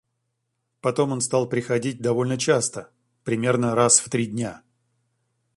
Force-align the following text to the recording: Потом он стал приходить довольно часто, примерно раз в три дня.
Потом 0.79 1.11
он 1.11 1.21
стал 1.21 1.47
приходить 1.47 2.01
довольно 2.01 2.35
часто, 2.39 2.89
примерно 3.23 3.75
раз 3.75 3.99
в 3.99 4.09
три 4.09 4.25
дня. 4.25 4.63